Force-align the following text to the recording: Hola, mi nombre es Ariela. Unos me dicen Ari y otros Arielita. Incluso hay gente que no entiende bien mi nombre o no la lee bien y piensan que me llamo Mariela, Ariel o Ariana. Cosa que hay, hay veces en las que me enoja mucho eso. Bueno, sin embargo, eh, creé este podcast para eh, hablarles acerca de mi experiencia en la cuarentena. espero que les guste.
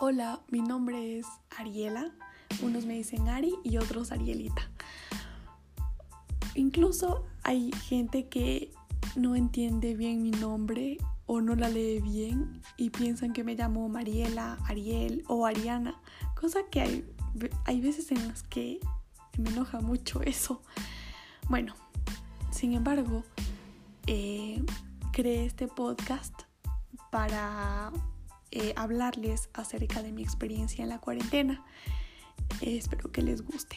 Hola, 0.00 0.40
mi 0.50 0.60
nombre 0.60 1.20
es 1.20 1.26
Ariela. 1.56 2.10
Unos 2.62 2.84
me 2.84 2.94
dicen 2.94 3.28
Ari 3.28 3.54
y 3.62 3.76
otros 3.76 4.10
Arielita. 4.10 4.68
Incluso 6.56 7.24
hay 7.44 7.70
gente 7.84 8.28
que 8.28 8.72
no 9.14 9.36
entiende 9.36 9.94
bien 9.94 10.24
mi 10.24 10.32
nombre 10.32 10.98
o 11.26 11.40
no 11.40 11.54
la 11.54 11.68
lee 11.68 12.00
bien 12.00 12.60
y 12.76 12.90
piensan 12.90 13.32
que 13.32 13.44
me 13.44 13.54
llamo 13.54 13.88
Mariela, 13.88 14.58
Ariel 14.66 15.22
o 15.28 15.46
Ariana. 15.46 15.94
Cosa 16.34 16.64
que 16.72 16.80
hay, 16.80 17.14
hay 17.64 17.80
veces 17.80 18.10
en 18.10 18.26
las 18.26 18.42
que 18.42 18.80
me 19.38 19.50
enoja 19.50 19.80
mucho 19.80 20.22
eso. 20.24 20.60
Bueno, 21.48 21.72
sin 22.50 22.72
embargo, 22.72 23.22
eh, 24.08 24.60
creé 25.12 25.46
este 25.46 25.68
podcast 25.68 26.34
para 27.12 27.92
eh, 28.54 28.72
hablarles 28.76 29.50
acerca 29.52 30.02
de 30.02 30.12
mi 30.12 30.22
experiencia 30.22 30.82
en 30.82 30.88
la 30.88 31.00
cuarentena. 31.00 31.64
espero 32.60 33.10
que 33.10 33.20
les 33.20 33.42
guste. 33.42 33.76